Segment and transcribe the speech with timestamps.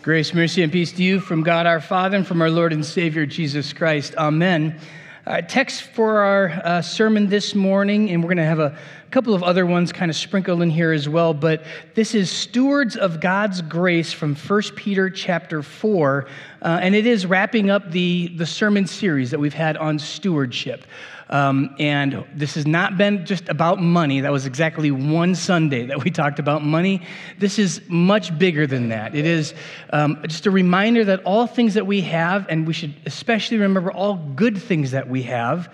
[0.00, 2.86] Grace, mercy, and peace to you from God our Father and from our Lord and
[2.86, 4.14] Savior Jesus Christ.
[4.14, 4.78] Amen.
[5.26, 8.78] Uh, text for our uh, sermon this morning, and we're going to have a
[9.10, 11.32] couple of other ones kind of sprinkled in here as well.
[11.32, 11.64] But
[11.94, 16.26] this is stewards of God's grace from 1 Peter chapter 4,
[16.60, 20.84] uh, and it is wrapping up the, the sermon series that we've had on stewardship.
[21.30, 24.20] Um, and this has not been just about money.
[24.20, 27.02] That was exactly one Sunday that we talked about money.
[27.38, 29.14] This is much bigger than that.
[29.14, 29.52] It is
[29.90, 33.92] um, just a reminder that all things that we have, and we should especially remember
[33.92, 35.72] all good things that we have,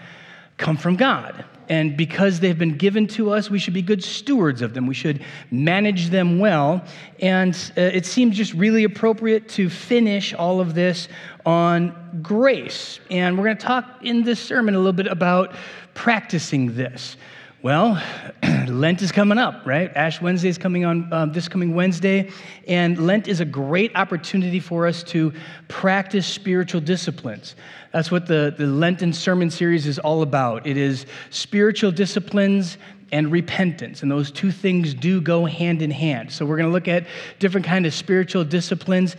[0.57, 1.45] come from God.
[1.69, 4.87] And because they've been given to us, we should be good stewards of them.
[4.87, 6.85] We should manage them well.
[7.21, 11.09] And uh, it seems just really appropriate to finish all of this
[11.47, 13.01] on grace.
[13.11, 15.55] And we're going to talk in this sermon a little bit about
[15.95, 17.17] practicing this.
[17.65, 17.99] Well,
[18.69, 19.91] Lent is coming up, right?
[19.97, 22.31] Ash Wednesday is coming on um, this coming Wednesday,
[22.69, 25.33] and Lent is a great opportunity for us to
[25.69, 27.57] practice spiritual disciplines.
[27.95, 30.67] That's what the, the Lenten sermon series is all about.
[30.67, 32.77] It is spiritual disciplines
[33.13, 36.73] and repentance and those two things do go hand in hand so we're going to
[36.73, 37.07] look at
[37.39, 39.15] different kind of spiritual disciplines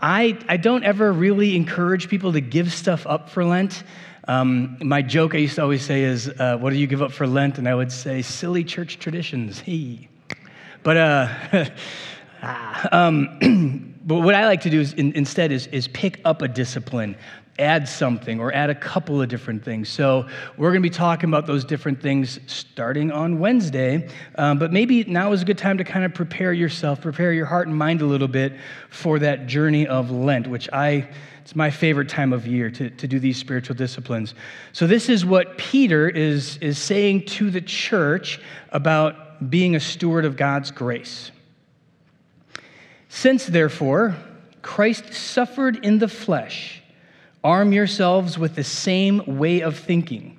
[0.00, 3.84] I, I don't ever really encourage people to give stuff up for lent
[4.28, 7.12] um, my joke I used to always say is, uh, What do you give up
[7.12, 7.56] for Lent?
[7.56, 9.60] And I would say, Silly church traditions.
[9.68, 10.08] Hey.
[10.82, 11.28] But, uh,
[12.42, 16.42] ah, um, but what I like to do is, in, instead is, is pick up
[16.42, 17.16] a discipline,
[17.58, 19.88] add something, or add a couple of different things.
[19.88, 24.08] So we're going to be talking about those different things starting on Wednesday.
[24.36, 27.46] Um, but maybe now is a good time to kind of prepare yourself, prepare your
[27.46, 28.54] heart and mind a little bit
[28.90, 31.08] for that journey of Lent, which I
[31.48, 34.34] it's my favorite time of year to, to do these spiritual disciplines.
[34.74, 40.26] So, this is what Peter is, is saying to the church about being a steward
[40.26, 41.30] of God's grace.
[43.08, 44.14] Since, therefore,
[44.60, 46.77] Christ suffered in the flesh,
[47.48, 50.36] arm yourselves with the same way of thinking.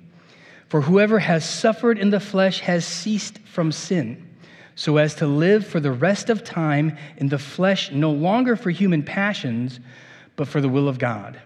[0.68, 4.28] For whoever has suffered in the flesh has ceased from sin,
[4.76, 8.70] so as to live for the rest of time in the flesh, no longer for
[8.70, 9.80] human passions
[10.36, 11.40] but for the will of God.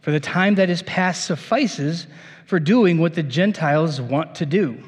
[0.00, 2.06] For the time that is past suffices
[2.46, 4.80] for doing what the Gentiles want to do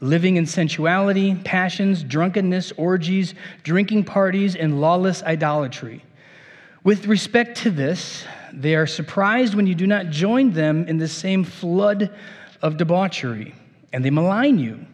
[0.00, 6.04] living in sensuality, passions, drunkenness, orgies, drinking parties, and lawless idolatry.
[6.84, 11.08] With respect to this, they are surprised when you do not join them in the
[11.08, 12.14] same flood
[12.62, 13.54] of debauchery,
[13.92, 14.86] and they malign you.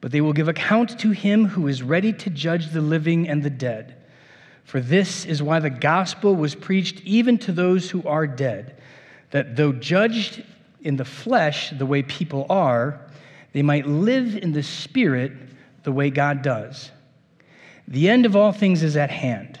[0.00, 3.42] But they will give account to him who is ready to judge the living and
[3.42, 3.96] the dead.
[4.64, 8.80] For this is why the gospel was preached even to those who are dead,
[9.30, 10.42] that though judged
[10.82, 13.00] in the flesh the way people are,
[13.52, 15.32] they might live in the spirit
[15.84, 16.90] the way God does.
[17.86, 19.60] The end of all things is at hand.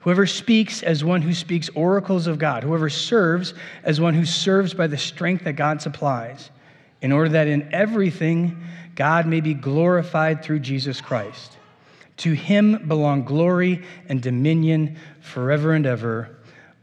[0.00, 4.74] Whoever speaks as one who speaks oracles of God, whoever serves as one who serves
[4.74, 6.50] by the strength that God supplies,
[7.02, 8.62] in order that in everything
[8.94, 11.56] God may be glorified through Jesus Christ.
[12.18, 16.36] To him belong glory and dominion forever and ever.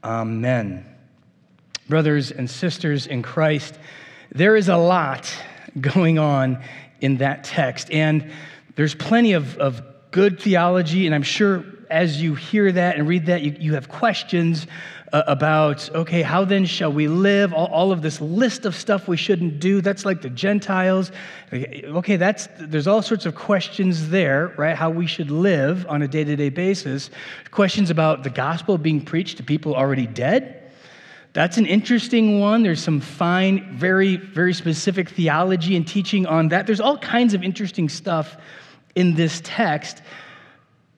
[0.03, 0.95] Amen
[1.87, 3.77] brothers and sisters in Christ,
[4.31, 5.31] there is a lot
[5.79, 6.63] going on
[7.01, 7.91] in that text.
[7.91, 8.31] And
[8.75, 13.25] there's plenty of, of good theology, and I'm sure as you hear that and read
[13.27, 14.67] that, you, you have questions
[15.13, 17.53] uh, about, okay, how then shall we live?
[17.53, 19.81] All, all, of this list of stuff we shouldn't do.
[19.81, 21.11] That's like the Gentiles.
[21.53, 24.75] Okay, that's, there's all sorts of questions there, right?
[24.75, 27.09] How we should live on a day to day basis.
[27.51, 30.61] Questions about the gospel being preached to people already dead
[31.35, 32.63] that's an interesting one.
[32.63, 36.65] There's some fine, very, very specific theology and teaching on that.
[36.65, 38.37] There's all kinds of interesting stuff
[38.95, 40.01] in this text,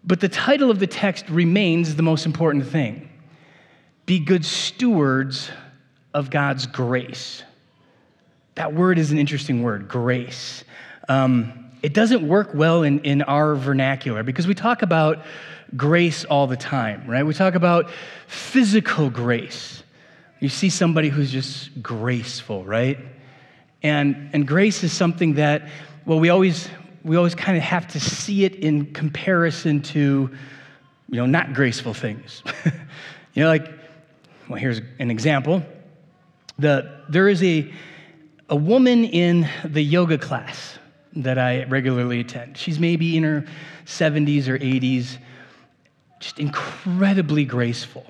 [0.07, 3.09] but the title of the text remains the most important thing
[4.05, 5.51] Be good stewards
[6.13, 7.43] of God's grace.
[8.55, 10.63] That word is an interesting word, grace.
[11.09, 15.23] Um, it doesn't work well in, in our vernacular because we talk about
[15.75, 17.23] grace all the time, right?
[17.23, 17.91] We talk about
[18.27, 19.83] physical grace.
[20.39, 22.97] You see somebody who's just graceful, right?
[23.83, 25.69] And, and grace is something that,
[26.05, 26.67] well, we always,
[27.07, 30.29] we always kind of have to see it in comparison to,
[31.09, 32.43] you know, not graceful things.
[33.33, 33.65] you know, like,
[34.49, 35.63] well, here's an example.
[36.59, 37.71] The, there is a,
[38.49, 40.77] a woman in the yoga class
[41.15, 42.57] that I regularly attend.
[42.57, 43.45] She's maybe in her
[43.85, 45.17] 70s or 80s,
[46.19, 48.05] just incredibly graceful,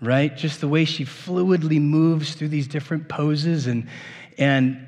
[0.00, 0.36] right?
[0.36, 3.68] Just the way she fluidly moves through these different poses.
[3.68, 3.86] And,
[4.38, 4.86] and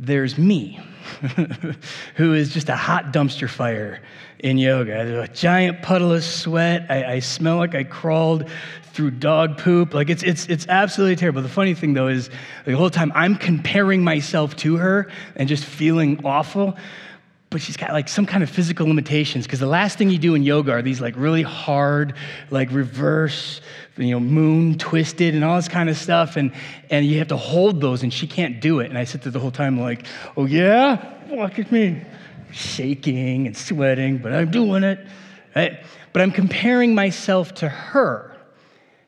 [0.00, 0.80] there's me,
[2.16, 4.00] who is just a hot dumpster fire
[4.38, 5.20] in yoga.
[5.20, 6.86] A giant puddle of sweat.
[6.88, 8.48] I, I, smell like I crawled
[8.94, 9.92] through dog poop.
[9.92, 11.42] Like it's, it's, it's absolutely terrible.
[11.42, 12.30] The funny thing though is
[12.64, 16.78] the whole time I'm comparing myself to her and just feeling awful.
[17.50, 20.36] But she's got like some kind of physical limitations because the last thing you do
[20.36, 22.14] in yoga are these like really hard,
[22.50, 23.60] like reverse,
[23.96, 26.36] you know, moon twisted and all this kind of stuff.
[26.36, 26.52] And,
[26.90, 28.88] and you have to hold those and she can't do it.
[28.88, 30.06] And I sit there the whole time like,
[30.36, 32.00] oh yeah, look at me
[32.52, 35.04] shaking and sweating, but I'm doing it.
[35.56, 35.84] Right?
[36.12, 38.29] But I'm comparing myself to her,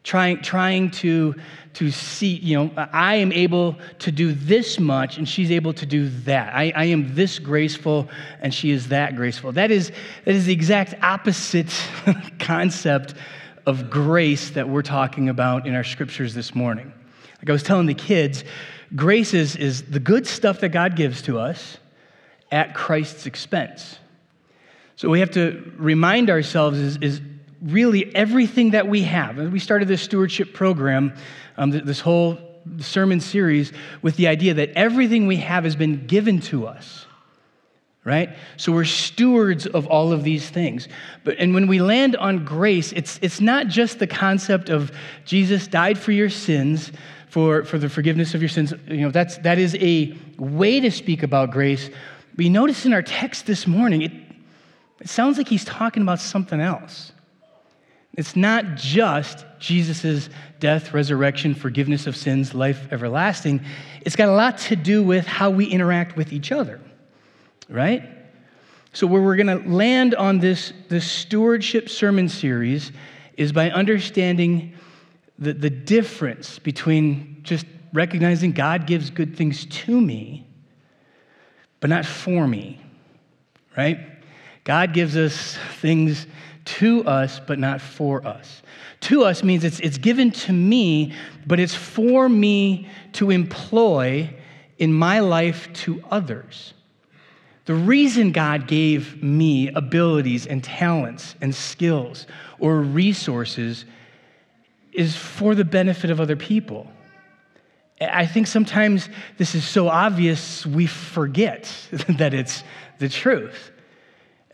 [0.04, 1.34] trying, trying to,
[1.75, 5.87] to see, you know, I am able to do this much and she's able to
[5.87, 6.54] do that.
[6.54, 8.08] I, I am this graceful
[8.40, 9.52] and she is that graceful.
[9.52, 9.93] That is,
[10.25, 11.72] that is the exact opposite
[12.38, 13.14] concept
[13.64, 16.93] of grace that we're talking about in our scriptures this morning.
[17.38, 18.44] Like I was telling the kids,
[18.94, 21.78] grace is, is the good stuff that God gives to us
[22.50, 23.98] at Christ's expense.
[24.96, 27.20] So we have to remind ourselves is, is
[27.62, 29.36] really everything that we have.
[29.36, 31.14] We started this stewardship program,
[31.56, 32.38] um, this whole
[32.78, 33.72] sermon series,
[34.02, 37.06] with the idea that everything we have has been given to us.
[38.04, 38.30] Right?
[38.56, 40.88] So we're stewards of all of these things.
[41.22, 44.90] But and when we land on grace, it's it's not just the concept of
[45.24, 46.90] Jesus died for your sins,
[47.28, 48.74] for, for the forgiveness of your sins.
[48.88, 51.90] You know, that's that is a way to speak about grace,
[52.34, 54.12] but you notice in our text this morning, it,
[55.00, 57.11] it sounds like he's talking about something else.
[58.14, 60.28] It's not just Jesus'
[60.60, 63.64] death, resurrection, forgiveness of sins, life everlasting.
[64.02, 66.80] It's got a lot to do with how we interact with each other,
[67.68, 68.08] right?
[68.92, 72.92] So, where we're going to land on this, this stewardship sermon series
[73.38, 74.74] is by understanding
[75.38, 77.64] the, the difference between just
[77.94, 80.46] recognizing God gives good things to me
[81.82, 82.80] but not for me,
[83.76, 83.98] right?
[84.62, 86.28] God gives us things
[86.64, 88.62] to us, but not for us.
[89.00, 91.12] To us means it's, it's given to me,
[91.46, 94.34] but it's for me to employ
[94.78, 96.74] in my life to others.
[97.64, 102.26] The reason God gave me abilities and talents and skills
[102.58, 103.84] or resources
[104.92, 106.86] is for the benefit of other people.
[108.00, 111.72] I think sometimes this is so obvious we forget
[112.08, 112.64] that it's
[112.98, 113.70] the truth.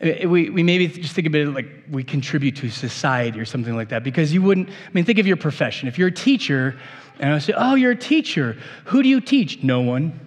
[0.01, 3.89] We, we maybe just think of it like we contribute to society or something like
[3.89, 5.89] that because you wouldn't, I mean, think of your profession.
[5.89, 6.79] If you're a teacher,
[7.19, 8.57] and I say, Oh, you're a teacher.
[8.85, 9.61] Who do you teach?
[9.61, 10.17] No one.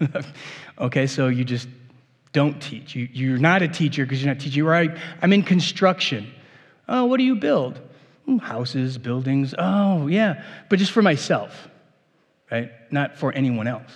[0.78, 1.68] okay, so you just
[2.32, 2.94] don't teach.
[2.94, 4.64] You, you're not a teacher because you're not teaching.
[4.64, 4.96] Right?
[5.20, 6.32] I'm in construction.
[6.88, 7.78] Oh, what do you build?
[8.24, 9.54] Hmm, houses, buildings.
[9.58, 11.68] Oh, yeah, but just for myself
[12.52, 12.70] right?
[12.92, 13.90] Not for anyone else.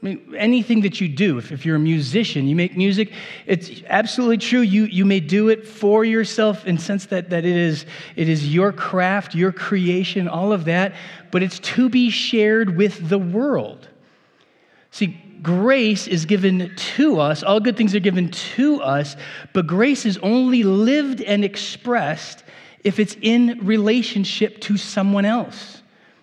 [0.00, 3.12] I mean, anything that you do, if, if you're a musician, you make music,
[3.46, 4.60] it's absolutely true.
[4.60, 7.84] You, you may do it for yourself in sense that, that it, is,
[8.14, 10.94] it is your craft, your creation, all of that,
[11.32, 13.88] but it's to be shared with the world.
[14.92, 19.16] See, grace is given to us, all good things are given to us,
[19.52, 22.44] but grace is only lived and expressed
[22.84, 25.77] if it's in relationship to someone else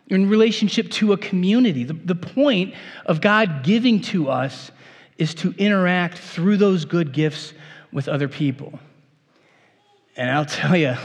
[0.07, 1.83] in relationship to a community.
[1.83, 4.71] The, the point of God giving to us
[5.17, 7.53] is to interact through those good gifts
[7.91, 8.79] with other people.
[10.15, 10.95] And I'll tell you,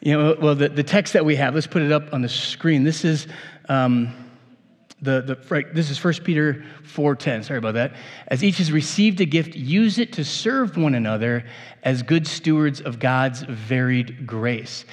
[0.00, 2.28] you know, well, the, the text that we have, let's put it up on the
[2.28, 2.84] screen.
[2.84, 3.26] This is.
[3.68, 4.14] Um,
[5.02, 7.94] the, the, this is 1 Peter 4.10, sorry about that.
[8.28, 11.44] As each has received a gift, use it to serve one another
[11.82, 14.86] as good stewards of God's varied grace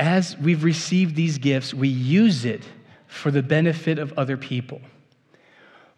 [0.00, 2.62] as we've received these gifts, we use it
[3.06, 4.80] for the benefit of other people.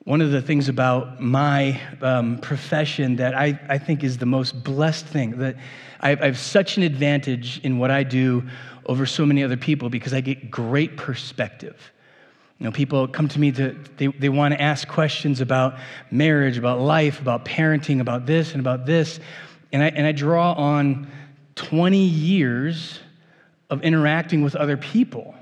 [0.05, 4.65] One of the things about my um, profession that I, I think is the most
[4.65, 5.57] blessed thing, that
[6.01, 8.43] I have, I have such an advantage in what I do
[8.87, 11.93] over so many other people because I get great perspective.
[12.59, 15.77] You know, people come to me to, they, they want to ask questions about
[16.11, 19.21] marriage, about life, about parenting, about this and about this.
[19.73, 21.07] And I, and I draw on
[21.55, 22.99] 20 years
[23.73, 25.35] of interacting with other people.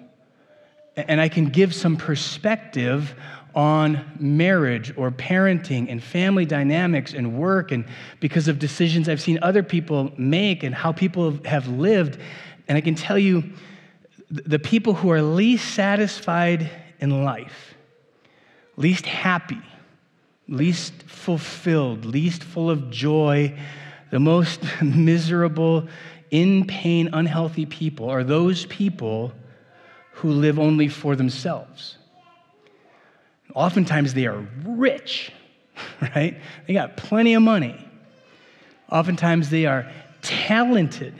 [0.97, 3.13] And I can give some perspective
[3.57, 7.85] on marriage or parenting and family dynamics and work, and
[8.21, 12.21] because of decisions I've seen other people make and how people have lived.
[12.69, 13.43] And I can tell you,
[14.31, 16.71] the people who are least satisfied
[17.01, 17.75] in life,
[18.77, 19.61] least happy,
[20.47, 23.59] least fulfilled, least full of joy,
[24.13, 25.89] the most miserable,
[26.31, 29.33] in pain, unhealthy people are those people
[30.15, 31.97] who live only for themselves.
[33.55, 35.33] Oftentimes they are rich,
[36.01, 36.41] right?
[36.67, 37.87] They got plenty of money.
[38.91, 39.91] Oftentimes they are
[40.23, 41.15] talented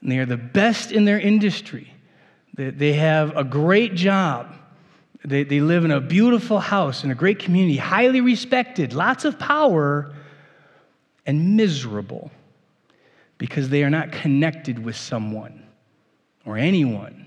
[0.00, 1.92] and they are the best in their industry.
[2.54, 4.54] They have a great job.
[5.24, 9.38] They, they live in a beautiful house in a great community, highly respected, lots of
[9.38, 10.14] power,
[11.26, 12.30] and miserable
[13.38, 15.62] because they are not connected with someone
[16.44, 17.26] or anyone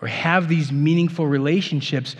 [0.00, 2.14] or have these meaningful relationships,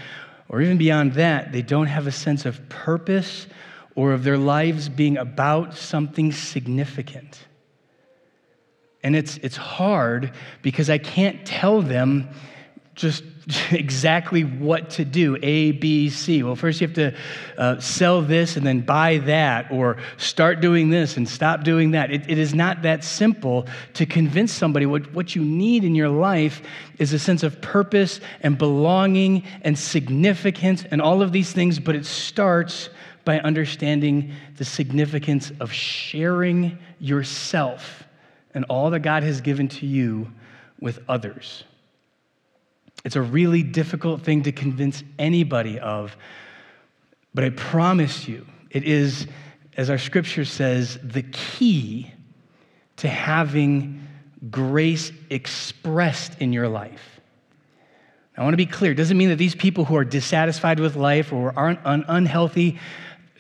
[0.49, 3.47] or even beyond that, they don't have a sense of purpose
[3.95, 7.47] or of their lives being about something significant.
[9.03, 10.33] And it's, it's hard
[10.63, 12.29] because I can't tell them
[12.99, 13.23] just
[13.71, 16.43] exactly what to do A, B, C.
[16.43, 17.15] Well, first you have to
[17.57, 22.11] uh, sell this and then buy that, or start doing this and stop doing that.
[22.11, 26.11] It, it is not that simple to convince somebody what, what you need in your
[26.11, 26.61] life
[26.99, 31.95] is a sense of purpose and belonging and significance and all of these things, but
[31.95, 32.91] it starts
[33.25, 38.05] by understanding the significance of sharing yourself
[38.55, 40.33] and all that God has given to you
[40.81, 41.65] with others.
[43.05, 46.17] It's a really difficult thing to convince anybody of,
[47.35, 49.27] but I promise you, it is,
[49.77, 52.13] as our scripture says, the key
[52.97, 54.07] to having
[54.51, 57.21] grace expressed in your life.
[58.37, 58.93] I want to be clear.
[58.93, 62.79] It doesn't mean that these people who are dissatisfied with life or aren't un- unhealthy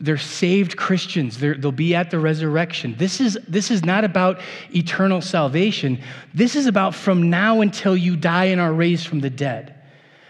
[0.00, 1.38] they're saved Christians.
[1.38, 2.94] they will be at the resurrection.
[2.98, 4.40] This is, this is not about
[4.74, 6.00] eternal salvation.
[6.34, 9.74] This is about from now until you die and are raised from the dead.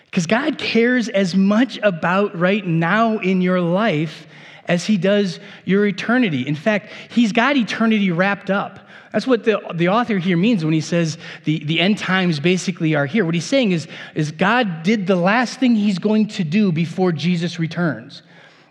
[0.06, 4.26] Because God cares as much about right now in your life
[4.66, 6.46] as He does your eternity.
[6.46, 8.80] In fact, He's got eternity wrapped up.
[9.12, 12.94] That's what the, the author here means when he says the, the end times basically
[12.94, 13.24] are here.
[13.24, 17.12] What he's saying is, is God did the last thing He's going to do before
[17.12, 18.22] Jesus returns.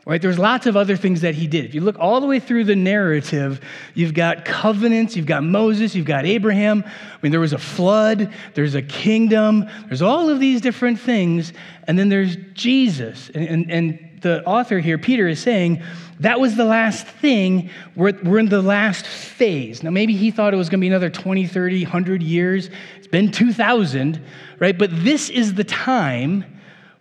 [0.08, 0.22] Right?
[0.22, 1.66] There's lots of other things that he did.
[1.66, 3.60] If you look all the way through the narrative,
[3.94, 6.86] you've got covenants, you've got Moses, you've got Abraham.
[6.86, 11.52] I mean, there was a flood, there's a kingdom, there's all of these different things,
[11.88, 13.30] and then there's Jesus.
[13.36, 15.84] And, and, and the author here, Peter, is saying
[16.22, 17.70] that was the last thing.
[17.98, 19.84] We're, we're in the last phase.
[19.84, 22.70] Now, maybe he thought it was going to be another 20, 30, 100 years.
[22.96, 24.24] It's been 2,000,
[24.60, 24.78] right?
[24.78, 26.46] But this is the time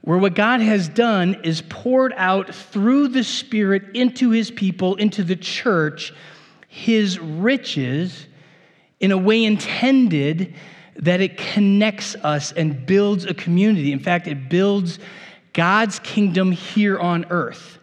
[0.06, 5.24] where what God has done is poured out through the Spirit into his people, into
[5.24, 6.14] the church,
[6.68, 8.28] his riches
[9.00, 10.54] in a way intended
[10.94, 13.90] that it connects us and builds a community.
[13.90, 15.00] In fact, it builds
[15.52, 17.80] God's kingdom here on earth.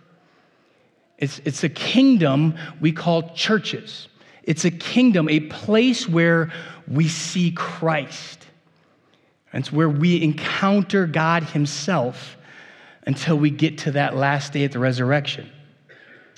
[1.17, 4.07] It's, it's a kingdom we call churches.
[4.43, 6.53] It's a kingdom, a place where
[6.87, 8.42] we see Christ.
[9.53, 12.37] It's where we encounter God Himself
[13.05, 15.49] until we get to that last day at the resurrection.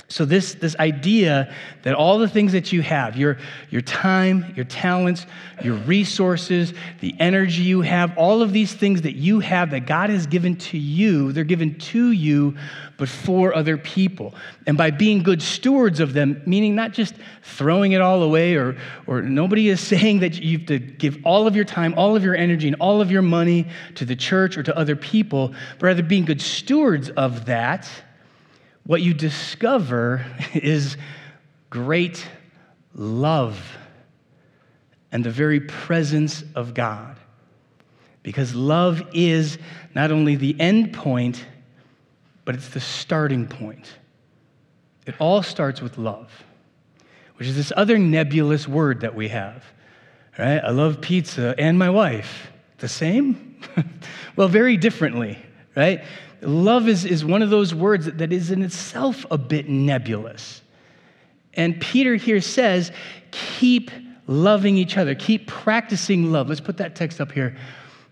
[0.07, 3.39] So, this, this idea that all the things that you have your,
[3.71, 5.25] your time, your talents,
[5.63, 10.11] your resources, the energy you have, all of these things that you have that God
[10.11, 12.55] has given to you, they're given to you,
[12.97, 14.35] but for other people.
[14.67, 18.77] And by being good stewards of them, meaning not just throwing it all away, or,
[19.07, 22.23] or nobody is saying that you have to give all of your time, all of
[22.23, 25.87] your energy, and all of your money to the church or to other people, but
[25.87, 27.89] rather being good stewards of that
[28.85, 30.97] what you discover is
[31.69, 32.25] great
[32.93, 33.59] love
[35.11, 37.17] and the very presence of God.
[38.23, 39.57] Because love is
[39.93, 41.45] not only the end point,
[42.43, 43.97] but it's the starting point.
[45.05, 46.31] It all starts with love,
[47.37, 49.63] which is this other nebulous word that we have.
[50.37, 50.57] Right?
[50.57, 52.51] I love pizza and my wife.
[52.79, 53.61] The same?
[54.35, 55.37] well, very differently,
[55.75, 56.03] right?
[56.45, 60.61] Love is, is one of those words that, is in itself a bit nebulous.
[61.55, 62.91] And Peter here says,
[63.31, 63.91] keep
[64.27, 66.49] loving each other, keep practicing love.
[66.49, 67.55] Let's put that text up here.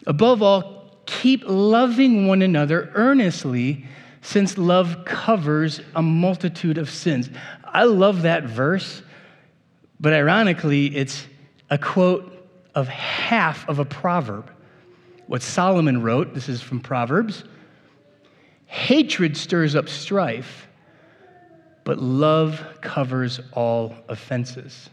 [0.08, 3.86] Above all, keep loving one another earnestly,
[4.22, 7.30] since love covers a multitude of sins.
[7.66, 9.02] I love that verse,
[10.00, 11.26] but ironically, it's
[11.70, 12.32] a quote
[12.74, 14.50] of half of a proverb.
[15.28, 17.44] What Solomon wrote, this is from Proverbs
[18.74, 20.68] Hatred stirs up strife,
[21.84, 24.90] but love covers all offenses.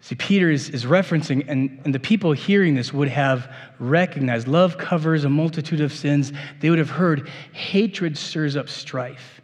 [0.00, 4.78] See, Peter is, is referencing, and, and the people hearing this would have recognized love
[4.78, 6.32] covers a multitude of sins.
[6.60, 9.42] They would have heard hatred stirs up strife.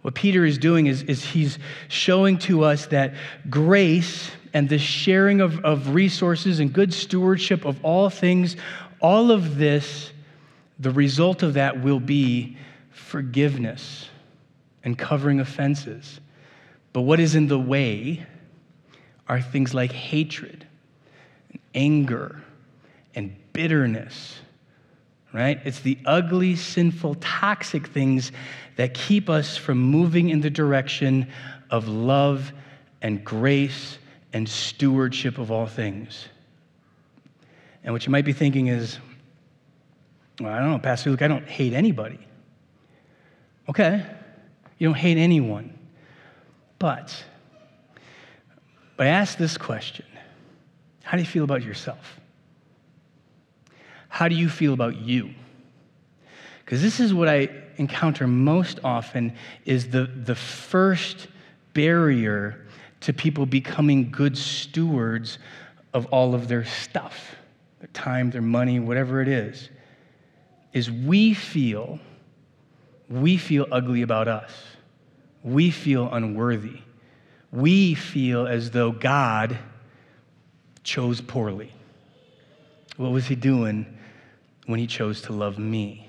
[0.00, 1.58] What Peter is doing is, is he's
[1.88, 3.12] showing to us that
[3.50, 8.56] grace and the sharing of, of resources and good stewardship of all things,
[8.98, 10.10] all of this,
[10.82, 12.56] the result of that will be
[12.90, 14.08] forgiveness
[14.82, 16.20] and covering offenses.
[16.92, 18.26] But what is in the way
[19.28, 20.66] are things like hatred,
[21.50, 22.42] and anger,
[23.14, 24.40] and bitterness,
[25.32, 25.60] right?
[25.64, 28.32] It's the ugly, sinful, toxic things
[28.74, 31.28] that keep us from moving in the direction
[31.70, 32.52] of love
[33.02, 33.98] and grace
[34.32, 36.26] and stewardship of all things.
[37.84, 38.98] And what you might be thinking is,
[40.42, 42.18] well, I don't know, Pastor Luke, I don't hate anybody.
[43.68, 44.04] Okay,
[44.78, 45.78] you don't hate anyone.
[46.78, 47.24] But,
[48.96, 50.06] but I ask this question
[51.04, 52.20] How do you feel about yourself?
[54.08, 55.30] How do you feel about you?
[56.64, 59.34] Because this is what I encounter most often
[59.64, 61.28] is the, the first
[61.72, 62.66] barrier
[63.00, 65.38] to people becoming good stewards
[65.94, 67.36] of all of their stuff,
[67.78, 69.70] their time, their money, whatever it is,
[70.72, 71.98] is we feel,
[73.08, 74.50] we feel ugly about us.
[75.42, 76.80] We feel unworthy.
[77.50, 79.58] We feel as though God
[80.84, 81.72] chose poorly.
[82.96, 83.98] What was he doing
[84.66, 86.08] when he chose to love me?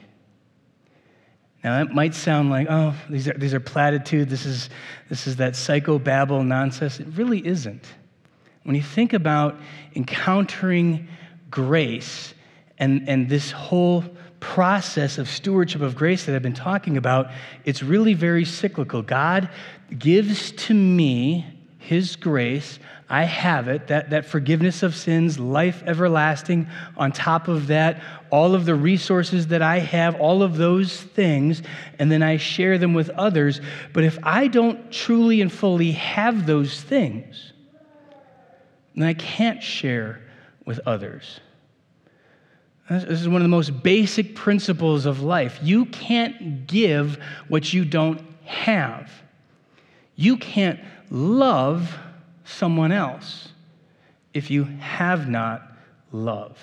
[1.63, 4.29] Now, that might sound like, oh, these are, these are platitudes.
[4.29, 4.69] This is,
[5.09, 6.99] this is that psychobabble nonsense.
[6.99, 7.85] It really isn't.
[8.63, 9.59] When you think about
[9.95, 11.07] encountering
[11.49, 12.33] grace
[12.77, 14.03] and, and this whole
[14.43, 17.31] process of stewardship of grace that I've been talking about,
[17.63, 19.01] it's really very cyclical.
[19.01, 19.49] God
[19.97, 21.45] gives to me
[21.79, 22.77] his grace.
[23.09, 26.67] I have it, that, that forgiveness of sins, life everlasting.
[26.97, 31.61] On top of that, all of the resources that I have, all of those things,
[31.97, 33.61] and then I share them with others.
[33.93, 37.53] But if I don't truly and fully have those things,
[38.95, 40.21] then I can't share
[40.65, 41.39] with others.
[42.89, 45.59] This is one of the most basic principles of life.
[45.61, 47.17] You can't give
[47.47, 49.09] what you don't have.
[50.15, 51.97] You can't love
[52.43, 53.49] someone else
[54.33, 55.61] if you have not
[56.11, 56.57] love.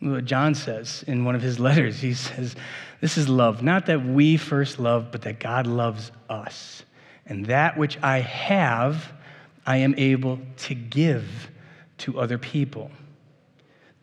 [0.00, 2.54] What John says in one of his letters, he says,
[3.00, 6.84] This is love, not that we first love, but that God loves us.
[7.24, 9.12] And that which I have,
[9.66, 11.50] I am able to give
[11.98, 12.90] to other people.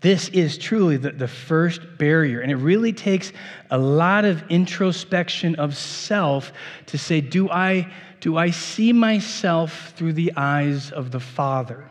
[0.03, 2.41] This is truly the, the first barrier.
[2.41, 3.31] And it really takes
[3.71, 6.51] a lot of introspection of self
[6.87, 7.89] to say, do I,
[8.19, 11.89] do I see myself through the eyes of the Father?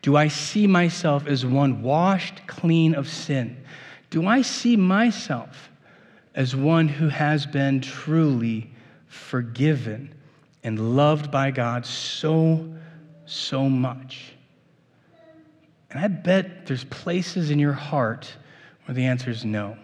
[0.00, 3.62] Do I see myself as one washed clean of sin?
[4.08, 5.70] Do I see myself
[6.34, 8.70] as one who has been truly
[9.08, 10.14] forgiven
[10.64, 12.74] and loved by God so,
[13.26, 14.35] so much?
[15.96, 18.30] And I bet there's places in your heart
[18.84, 19.78] where the answer is no.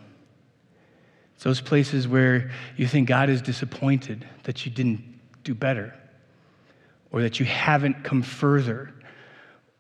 [1.35, 5.03] It's those places where you think God is disappointed that you didn't
[5.43, 5.95] do better
[7.13, 8.93] or that you haven't come further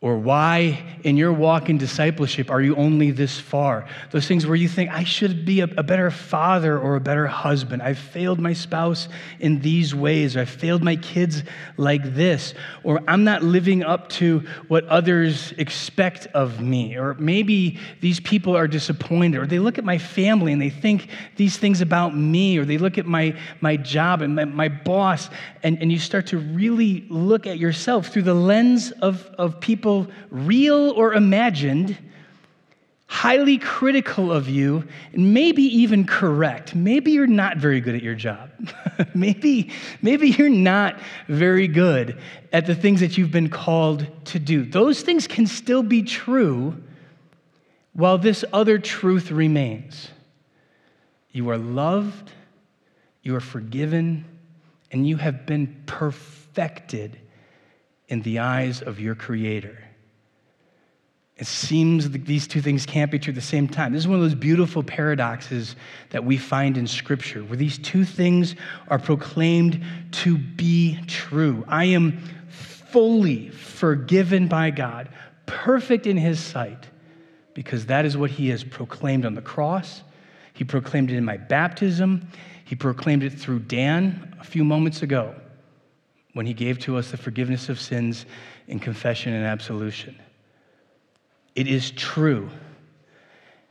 [0.02, 3.86] or why in your walk in discipleship are you only this far?
[4.10, 7.28] Those things where you think, I should be a, a, better father or a better
[7.28, 7.82] husband.
[7.82, 11.44] I've failed my spouse in these ways, or I've failed my kids
[11.76, 17.78] like this, or I'm not living up to what others expect of me, or maybe
[18.00, 21.80] these people are disappointed, or they look at my family and they think these things
[21.80, 25.30] about me, or they look at my, my job and my, my boss,
[25.62, 29.91] and, and you start to really look at yourself through the lens of, of people
[30.00, 31.98] people, real or imagined,
[33.06, 36.74] highly critical of you, and maybe even correct.
[36.74, 38.50] Maybe you're not very good at your job.
[39.14, 42.18] maybe, maybe you're not very good
[42.52, 44.64] at the things that you've been called to do.
[44.64, 46.82] Those things can still be true
[47.92, 50.08] while this other truth remains.
[51.30, 52.30] You are loved,
[53.22, 54.24] you are forgiven,
[54.90, 57.18] and you have been perfected
[58.08, 59.81] in the eyes of your Creator.
[61.42, 63.92] It seems that these two things can't be true at the same time.
[63.92, 65.74] This is one of those beautiful paradoxes
[66.10, 68.54] that we find in Scripture, where these two things
[68.86, 71.64] are proclaimed to be true.
[71.66, 75.08] I am fully forgiven by God,
[75.46, 76.86] perfect in His sight,
[77.54, 80.04] because that is what He has proclaimed on the cross.
[80.52, 82.24] He proclaimed it in my baptism,
[82.64, 85.34] He proclaimed it through Dan a few moments ago
[86.34, 88.26] when he gave to us the forgiveness of sins
[88.68, 90.16] in confession and absolution.
[91.54, 92.48] It is true.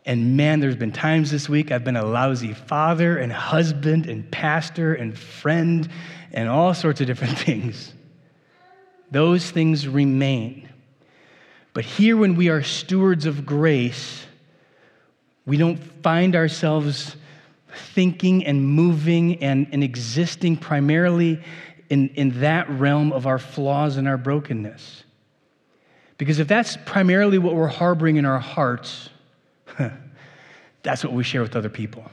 [0.06, 4.30] And man, there's been times this week I've been a lousy father and husband and
[4.32, 5.88] pastor and friend
[6.32, 7.94] and all sorts of different things.
[9.12, 10.70] Those things remain.
[11.74, 14.26] But here, when we are stewards of grace,
[15.46, 17.16] we don't find ourselves
[17.94, 21.42] thinking and moving and, and existing primarily
[21.90, 25.04] in, in that realm of our flaws and our brokenness.
[26.22, 29.10] Because if that's primarily what we're harboring in our hearts,
[30.84, 32.12] that's what we share with other people.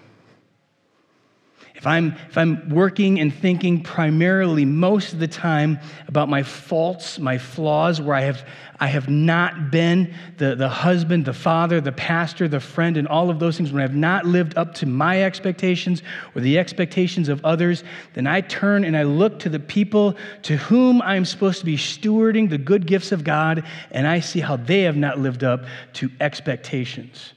[1.79, 7.21] If I'm, if I'm working and thinking primarily most of the time about my faults,
[7.21, 8.45] my flaws, where I have,
[8.81, 13.31] I have not been the, the husband, the father, the pastor, the friend, and all
[13.31, 16.03] of those things, when I have not lived up to my expectations
[16.35, 20.57] or the expectations of others, then I turn and I look to the people to
[20.57, 24.57] whom I'm supposed to be stewarding the good gifts of God, and I see how
[24.57, 27.35] they have not lived up to expectations,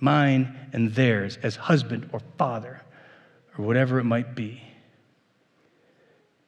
[0.00, 2.80] mine and theirs, as husband or father
[3.56, 4.62] or whatever it might be.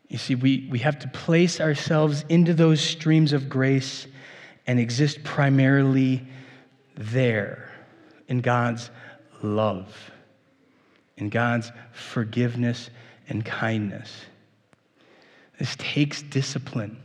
[0.08, 4.06] You see, we, we have to place ourselves into those streams of grace
[4.66, 6.26] and exist primarily
[6.96, 7.70] there
[8.28, 8.90] in God's
[9.42, 10.12] love,
[11.16, 12.90] in God's forgiveness
[13.28, 14.12] and kindness.
[15.58, 16.98] This takes discipline,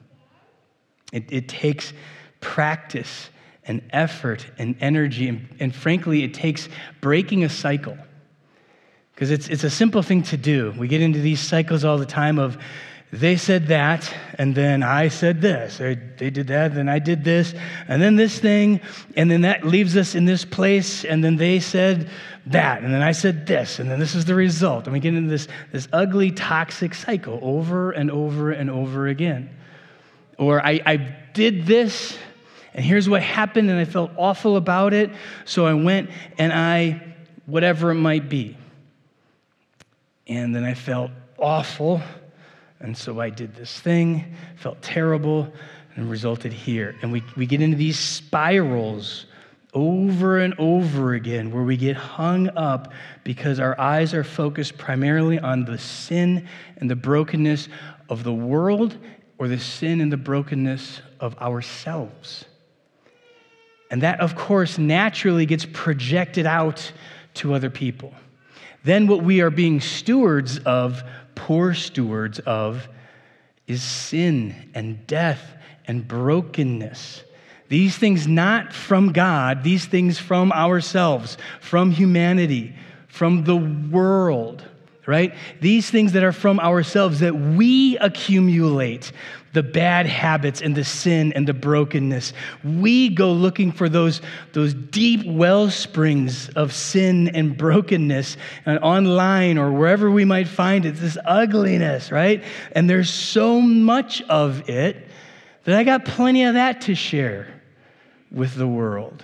[1.12, 1.94] it, it takes
[2.40, 3.30] practice
[3.64, 6.68] and effort and energy, and, and frankly, it takes
[7.00, 7.98] breaking a cycle.
[9.22, 10.74] Because it's, it's a simple thing to do.
[10.80, 12.58] We get into these cycles all the time of
[13.12, 15.78] they said that, and then I said this.
[15.78, 17.54] They, they did that, then I did this,
[17.88, 18.82] and then this thing,
[19.16, 22.10] and then that leaves us in this place, and then they said
[22.48, 24.86] that, and then I said this, and then this is the result.
[24.86, 29.56] And we get into this, this ugly, toxic cycle over and over and over again.
[30.40, 30.96] Or I, I
[31.36, 32.18] did this,
[32.74, 35.12] and here's what happened, and I felt awful about it,
[35.46, 37.14] so I went and I,
[37.46, 38.58] whatever it might be.
[40.32, 42.02] And then I felt awful.
[42.80, 45.52] And so I did this thing, felt terrible,
[45.98, 46.96] and resulted here.
[47.02, 49.26] And we, we get into these spirals
[49.74, 52.94] over and over again where we get hung up
[53.26, 57.68] because our eyes are focused primarily on the sin and the brokenness
[58.08, 58.98] of the world
[59.38, 62.46] or the sin and the brokenness of ourselves.
[63.90, 66.90] And that, of course, naturally gets projected out
[67.34, 68.14] to other people
[68.84, 71.04] then what we are being stewards of,
[71.36, 72.88] poor stewards of,
[73.68, 77.24] is sin and death and brokenness.
[77.70, 82.76] These things not from God, these things from ourselves, from humanity,
[83.08, 84.66] from the world,
[85.06, 85.34] right?
[85.62, 89.12] These things that are from ourselves that we accumulate
[89.54, 92.34] the bad habits and the sin and the brokenness.
[92.64, 94.22] We go looking for those,
[94.54, 100.86] those deep well springs of sin and brokenness and online or wherever we might find
[100.86, 102.44] it, this ugliness, right?
[102.74, 105.08] And there's so much of it
[105.66, 107.62] that I got plenty of that to share
[108.32, 109.24] with the world.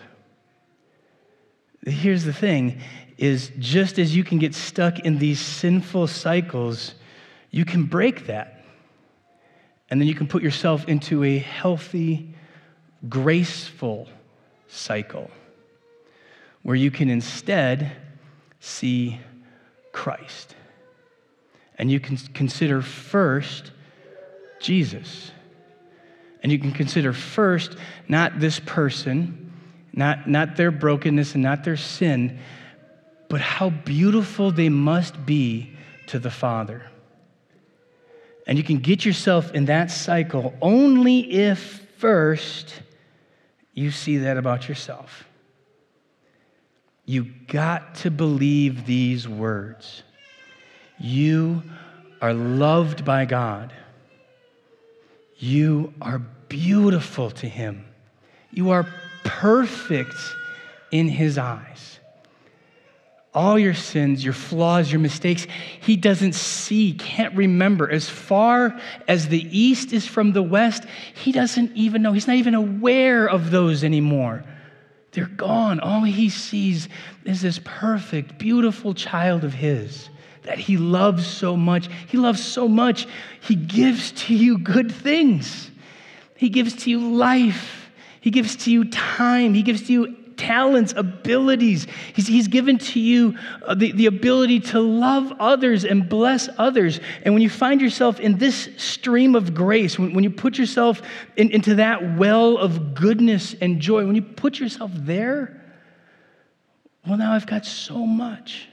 [1.86, 2.82] Here's the thing
[3.18, 6.94] is just as you can get stuck in these sinful cycles,
[7.50, 8.57] you can break that
[9.89, 12.34] and then you can put yourself into a healthy,
[13.08, 14.08] graceful
[14.67, 15.30] cycle
[16.63, 17.91] where you can instead
[18.60, 19.19] see
[19.93, 20.56] Christ.
[21.78, 23.71] And you can consider first
[24.60, 25.32] Jesus.
[26.43, 29.54] And you can consider first not this person,
[29.93, 32.39] not, not their brokenness and not their sin,
[33.30, 35.71] but how beautiful they must be
[36.08, 36.84] to the Father.
[38.47, 41.60] And you can get yourself in that cycle only if
[41.97, 42.81] first
[43.73, 45.25] you see that about yourself.
[47.05, 50.03] You got to believe these words.
[50.97, 51.62] You
[52.21, 53.73] are loved by God.
[55.36, 57.86] You are beautiful to Him.
[58.49, 58.88] You are
[59.23, 60.15] perfect
[60.91, 61.99] in His eyes
[63.38, 65.45] all your sins, your flaws, your mistakes,
[65.80, 67.88] he doesn't see, can't remember.
[67.88, 72.13] As far as the east is from the west, he doesn't even know.
[72.13, 74.43] He's not even aware of those anymore.
[75.12, 75.80] They're gone.
[75.80, 76.89] All he sees
[77.26, 80.10] is this perfect, beautiful child of his
[80.41, 81.89] that he loves so much.
[82.08, 83.06] He loves so much,
[83.41, 85.69] he gives to you good things.
[86.36, 87.91] He gives to you life.
[88.19, 89.54] He gives to you time.
[89.54, 91.88] He gives to you talents, abilities.
[92.13, 97.00] He's, he's given to you uh, the, the ability to love others and bless others.
[97.23, 101.02] And when you find yourself in this stream of grace, when, when you put yourself
[101.36, 105.62] in, into that well of goodness and joy, when you put yourself there,
[107.06, 108.67] well, now I've got so much.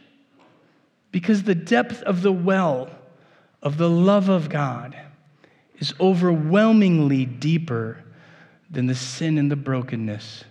[1.10, 2.90] Because the depth of the well
[3.62, 4.96] of the love of God
[5.78, 8.02] is overwhelmingly deeper
[8.70, 10.44] than the sin and the brokenness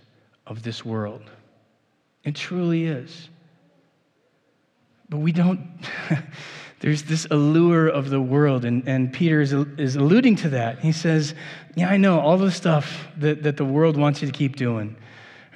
[0.46, 1.22] of this world.
[2.24, 3.28] It truly is.
[5.08, 5.60] But we don't,
[6.80, 10.80] there's this allure of the world, and, and Peter is, is alluding to that.
[10.80, 11.34] He says,
[11.74, 14.96] Yeah, I know all the stuff that, that the world wants you to keep doing.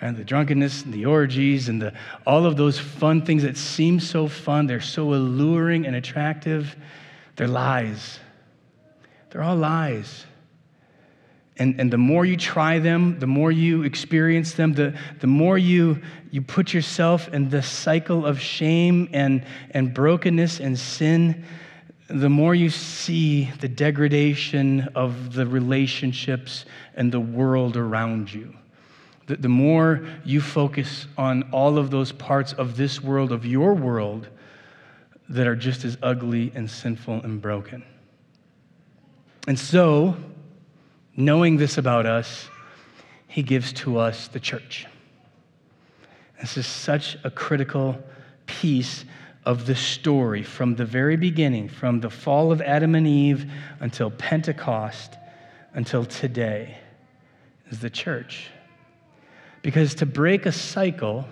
[0.00, 1.92] And the drunkenness and the orgies and the,
[2.24, 6.76] all of those fun things that seem so fun, they're so alluring and attractive.
[7.34, 8.20] They're lies.
[9.30, 10.24] They're all lies.
[11.58, 15.58] And, and the more you try them, the more you experience them, the, the more
[15.58, 21.44] you, you put yourself in the cycle of shame and, and brokenness and sin,
[22.08, 28.54] the more you see the degradation of the relationships and the world around you.
[29.26, 33.74] The, the more you focus on all of those parts of this world, of your
[33.74, 34.28] world,
[35.28, 37.84] that are just as ugly and sinful and broken.
[39.46, 40.16] And so,
[41.18, 42.48] knowing this about us,
[43.26, 44.86] he gives to us the church.
[46.40, 48.00] This is such a critical
[48.46, 49.04] piece
[49.44, 53.50] of the story from the very beginning, from the fall of Adam and Eve
[53.80, 55.16] until Pentecost,
[55.74, 56.78] until today,
[57.68, 58.46] is the church.
[59.62, 61.24] Because to break a cycle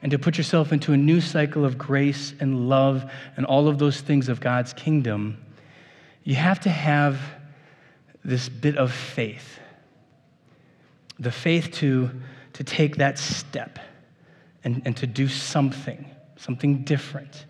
[0.00, 3.78] and to put yourself into a new cycle of grace and love and all of
[3.78, 5.36] those things of God's kingdom,
[6.22, 7.20] you have to have
[8.24, 9.60] this bit of faith
[11.18, 12.10] the faith to,
[12.54, 13.78] to take that step
[14.64, 17.46] and, and to do something, something different,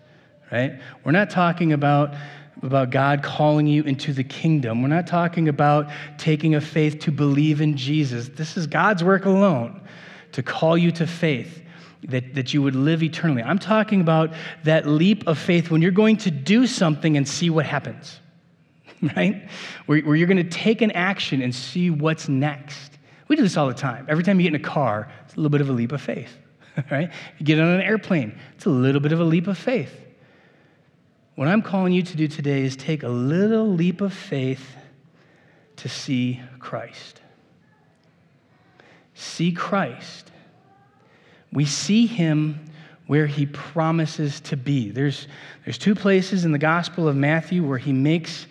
[0.51, 0.79] right?
[1.03, 2.13] We're not talking about,
[2.61, 4.81] about God calling you into the kingdom.
[4.81, 8.29] We're not talking about taking a faith to believe in Jesus.
[8.29, 9.81] This is God's work alone
[10.33, 11.61] to call you to faith.
[12.09, 13.41] That, that you would live eternally.
[13.41, 14.31] I'm talking about
[14.63, 18.19] that leap of faith when you're going to do something and see what happens.
[19.15, 19.47] right?
[19.85, 22.97] Where, where you're going to take an action and see what's next.
[23.27, 24.05] We do this all the time.
[24.09, 26.01] Every time you get in a car, it's a little bit of a leap of
[26.01, 26.37] faith,
[26.91, 27.11] right?
[27.37, 30.01] You get on an airplane, it's a little bit of a leap of faith.
[31.35, 34.75] What I'm calling you to do today is take a little leap of faith
[35.77, 37.19] to see Christ.
[39.15, 40.31] See Christ.
[41.51, 42.65] We see him
[43.07, 44.89] where he promises to be.
[44.89, 45.27] There's,
[45.63, 48.47] there's two places in the Gospel of Matthew where he makes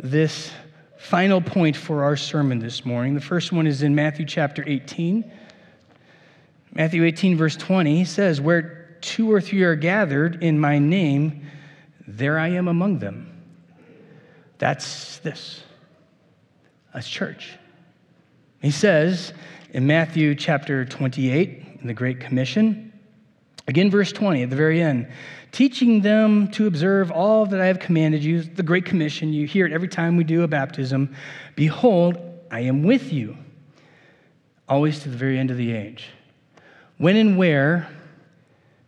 [0.00, 0.50] this
[0.98, 3.14] final point for our sermon this morning.
[3.14, 5.30] The first one is in Matthew chapter 18.
[6.72, 11.46] Matthew 18, verse 20, he says, Where two or three are gathered in my name,
[12.06, 13.42] there I am among them.
[14.58, 15.62] That's this.
[16.92, 17.56] That's church.
[18.60, 19.32] He says
[19.70, 22.92] in Matthew chapter 28, in the Great Commission,
[23.68, 25.08] again, verse 20 at the very end,
[25.52, 29.32] teaching them to observe all that I have commanded you, the Great Commission.
[29.32, 31.14] You hear it every time we do a baptism.
[31.56, 32.18] Behold,
[32.50, 33.36] I am with you,
[34.68, 36.08] always to the very end of the age.
[36.98, 37.88] When and where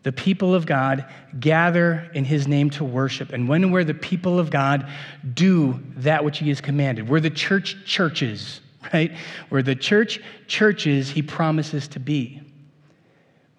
[0.02, 1.04] the people of God
[1.38, 4.88] gather in his name to worship, and when and where the people of God
[5.34, 8.60] do that which he has commanded, where the church churches,
[8.92, 9.12] right?
[9.50, 12.40] Where the church churches, he promises to be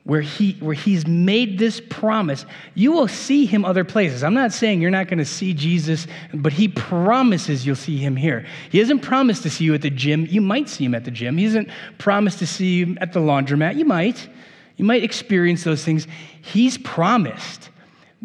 [0.04, 4.24] where, he, where he's made this promise, you will see him other places.
[4.24, 8.16] I'm not saying you're not going to see Jesus, but he promises you'll see him
[8.16, 8.46] here.
[8.72, 10.26] He hasn't promised to see you at the gym.
[10.26, 11.38] You might see him at the gym.
[11.38, 13.76] He hasn't promised to see you at the laundromat.
[13.76, 14.28] You might.
[14.78, 16.08] You might experience those things.
[16.42, 17.70] He's promised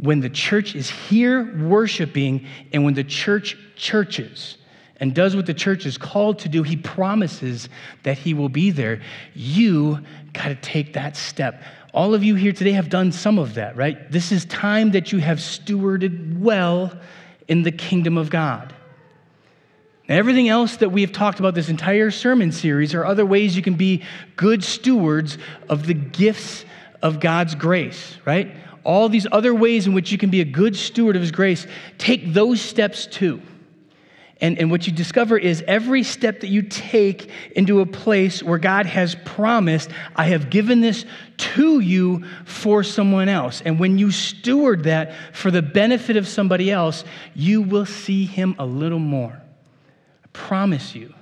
[0.01, 4.57] when the church is here worshiping and when the church churches
[4.99, 7.69] and does what the church is called to do, he promises
[8.03, 9.03] that he will be there.
[9.35, 10.01] You
[10.33, 11.63] got to take that step.
[11.93, 14.11] All of you here today have done some of that, right?
[14.11, 16.93] This is time that you have stewarded well
[17.49, 18.75] in the kingdom of God.
[20.09, 23.57] Now, everything else that we have talked about this entire sermon series are other ways
[23.57, 24.03] you can be
[24.37, 25.37] good stewards
[25.69, 26.65] of the gifts
[27.03, 28.55] of God's grace, right?
[28.85, 31.67] All these other ways in which you can be a good steward of His grace,
[31.99, 33.43] take those steps too.
[34.41, 38.59] And, and what you discover is every step that you take into a place where
[38.59, 41.07] God has promised, I have given this
[41.39, 43.63] to you for someone else.
[43.63, 47.03] And when you steward that for the benefit of somebody else,
[47.35, 49.41] you will see Him a little more.
[50.23, 51.15] I promise you.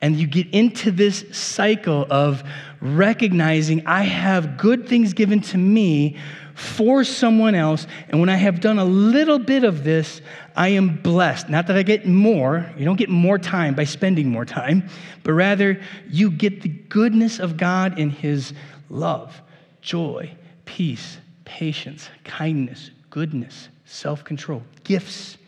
[0.00, 2.42] And you get into this cycle of
[2.84, 6.18] recognizing I have good things given to me
[6.54, 7.86] for someone else.
[8.08, 10.20] And when I have done a little bit of this,
[10.54, 11.48] I am blessed.
[11.48, 14.88] Not that I get more, you don't get more time by spending more time,
[15.24, 18.52] but rather you get the goodness of God in His
[18.88, 19.40] love,
[19.80, 20.30] joy,
[20.64, 25.38] peace, patience, kindness, goodness, self control, gifts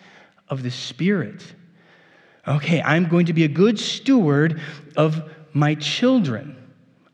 [0.48, 1.44] of the Spirit.
[2.48, 4.60] Okay, I'm going to be a good steward
[4.96, 6.56] of my children.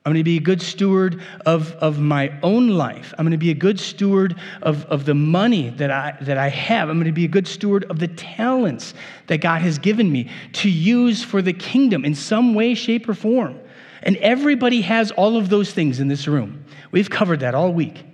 [0.05, 3.15] I'm going to be a good steward of, of my own life.
[3.17, 6.49] I'm going to be a good steward of, of the money that I, that I
[6.49, 6.89] have.
[6.89, 8.95] I'm going to be a good steward of the talents
[9.29, 13.15] that God has given me to use for the kingdom in some way, shape, or
[13.15, 13.61] form.
[14.03, 16.65] And everybody has all of those things in this room.
[16.91, 18.05] We've covered that all week.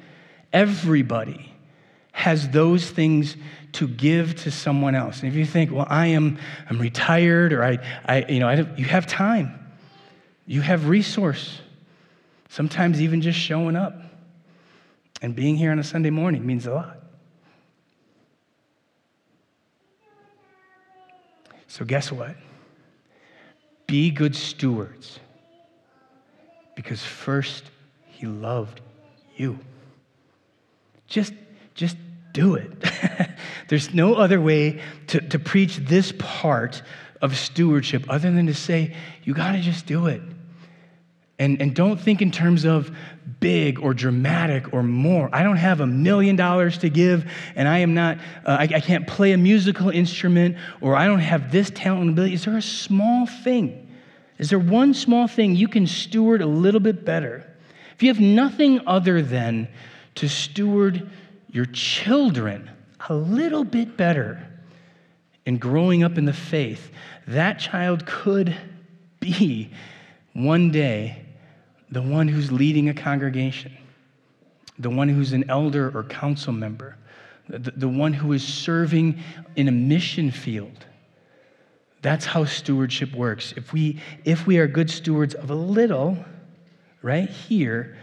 [0.52, 1.54] Everybody
[2.12, 3.36] has those things
[3.72, 5.20] to give to someone else.
[5.20, 8.66] And if you think, well, I am I'm retired or I, I you know, I
[8.76, 9.54] you have time.
[10.46, 11.60] You have resource.
[12.48, 13.94] Sometimes even just showing up
[15.20, 16.98] and being here on a Sunday morning means a lot.
[21.66, 22.34] So, guess what?
[23.86, 25.20] Be good stewards
[26.74, 27.64] because first
[28.06, 28.80] he loved
[29.36, 29.58] you.
[31.06, 31.34] Just,
[31.74, 31.96] just
[32.32, 32.72] do it.
[33.68, 36.82] There's no other way to, to preach this part
[37.20, 40.22] of stewardship other than to say, you got to just do it.
[41.38, 42.90] And, and don't think in terms of
[43.40, 45.28] big or dramatic or more.
[45.32, 48.80] I don't have a million dollars to give, and I am not, uh, I, I
[48.80, 52.34] can't play a musical instrument, or I don't have this talent and ability.
[52.34, 53.88] Is there a small thing?
[54.38, 57.44] Is there one small thing you can steward a little bit better?
[57.94, 59.68] If you have nothing other than
[60.16, 61.10] to steward
[61.48, 62.70] your children
[63.08, 64.44] a little bit better
[65.46, 66.90] in growing up in the faith,
[67.26, 68.56] that child could
[69.20, 69.70] be
[70.34, 71.24] one day
[71.90, 73.76] the one who's leading a congregation,
[74.78, 76.96] the one who's an elder or council member,
[77.48, 79.18] the, the one who is serving
[79.56, 80.84] in a mission field.
[82.02, 83.54] That's how stewardship works.
[83.56, 86.18] If we, if we are good stewards of a little,
[87.02, 87.96] right here,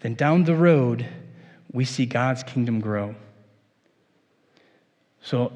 [0.00, 1.06] then down the road,
[1.72, 3.14] we see God's kingdom grow.
[5.22, 5.52] So,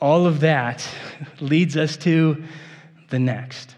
[0.00, 0.86] all of that
[1.40, 2.42] leads us to
[3.08, 3.74] the next.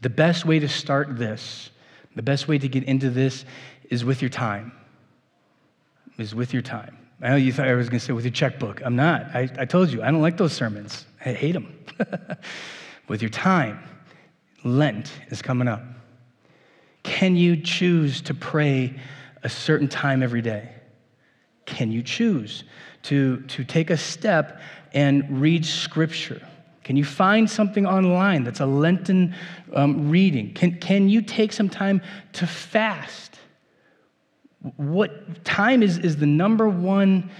[0.00, 1.70] The best way to start this
[2.14, 3.44] the best way to get into this
[3.90, 4.72] is with your time.
[6.18, 6.96] Is with your time.
[7.22, 8.82] I know you thought I was going to say with your checkbook.
[8.84, 9.26] I'm not.
[9.34, 11.06] I, I told you, I don't like those sermons.
[11.24, 11.72] I hate them.
[13.08, 13.78] with your time,
[14.64, 15.82] Lent is coming up.
[17.02, 18.98] Can you choose to pray
[19.42, 20.70] a certain time every day?
[21.64, 22.64] Can you choose
[23.04, 24.60] to, to take a step
[24.92, 26.46] and read scripture?
[26.92, 29.34] Can you find something online that's a Lenten
[29.72, 30.52] um, reading?
[30.52, 32.02] Can, can you take some time
[32.34, 33.38] to fast?
[34.76, 37.30] What time is, is the number one,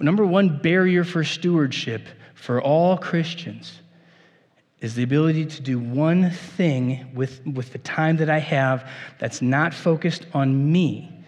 [0.00, 3.80] number one barrier for stewardship for all Christians?
[4.80, 9.42] Is the ability to do one thing with, with the time that I have that's
[9.42, 11.22] not focused on me,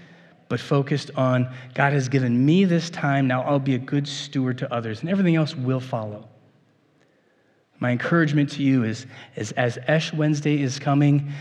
[0.48, 4.56] but focused on God has given me this time, now I'll be a good steward
[4.56, 6.30] to others, and everything else will follow.
[7.80, 9.06] My encouragement to you is,
[9.36, 11.32] is as Ash Wednesday is coming,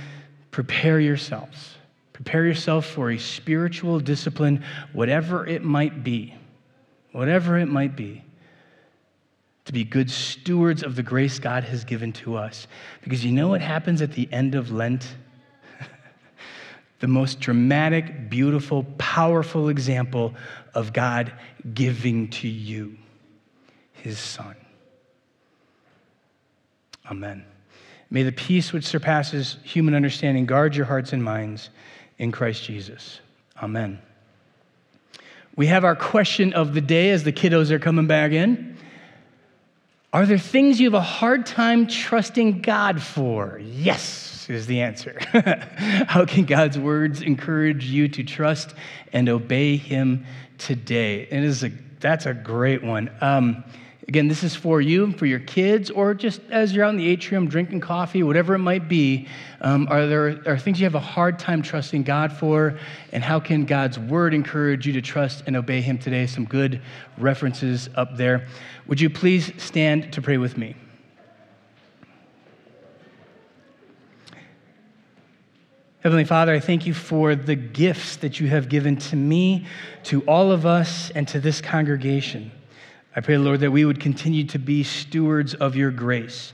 [0.51, 1.75] prepare yourselves.
[2.11, 6.35] Prepare yourself for a spiritual discipline, whatever it might be.
[7.11, 8.23] Whatever it might be.
[9.65, 12.67] To be good stewards of the grace God has given to us.
[13.01, 15.15] Because you know what happens at the end of Lent?
[16.99, 20.33] the most dramatic, beautiful, powerful example
[20.73, 21.31] of God
[21.73, 22.97] giving to you
[23.93, 24.55] his son.
[27.13, 27.45] Amen.
[28.09, 31.69] May the peace which surpasses human understanding guard your hearts and minds
[32.17, 33.19] in Christ Jesus.
[33.61, 33.99] Amen.
[35.55, 38.77] We have our question of the day as the kiddos are coming back in.
[40.11, 43.61] Are there things you have a hard time trusting God for?
[43.63, 45.19] Yes, is the answer.
[46.07, 48.73] How can God's words encourage you to trust
[49.11, 50.25] and obey Him
[50.57, 51.27] today?
[51.29, 53.11] Is a, that's a great one.
[53.21, 53.63] Um,
[54.07, 56.97] Again, this is for you, and for your kids, or just as you're out in
[56.97, 59.27] the atrium drinking coffee, whatever it might be.
[59.61, 62.77] Um, are there are things you have a hard time trusting God for?
[63.13, 66.27] And how can God's word encourage you to trust and obey Him today?
[66.27, 66.81] Some good
[67.17, 68.47] references up there.
[68.87, 70.75] Would you please stand to pray with me?
[76.01, 79.65] Heavenly Father, I thank you for the gifts that you have given to me,
[80.03, 82.51] to all of us, and to this congregation.
[83.15, 86.53] I pray, Lord, that we would continue to be stewards of your grace,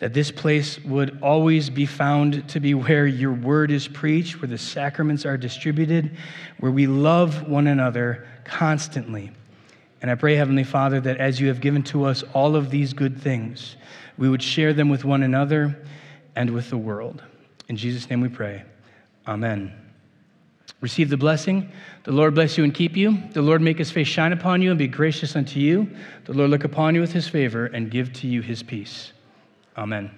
[0.00, 4.48] that this place would always be found to be where your word is preached, where
[4.48, 6.16] the sacraments are distributed,
[6.58, 9.30] where we love one another constantly.
[10.02, 12.92] And I pray, Heavenly Father, that as you have given to us all of these
[12.92, 13.76] good things,
[14.16, 15.78] we would share them with one another
[16.34, 17.22] and with the world.
[17.68, 18.64] In Jesus' name we pray.
[19.28, 19.89] Amen.
[20.80, 21.70] Receive the blessing.
[22.04, 23.22] The Lord bless you and keep you.
[23.32, 25.90] The Lord make his face shine upon you and be gracious unto you.
[26.24, 29.12] The Lord look upon you with his favor and give to you his peace.
[29.76, 30.10] Amen.